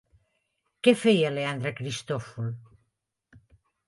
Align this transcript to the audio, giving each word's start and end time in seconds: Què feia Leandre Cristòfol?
Què 0.87 0.93
feia 1.01 1.29
Leandre 1.35 1.71
Cristòfol? 1.79 2.47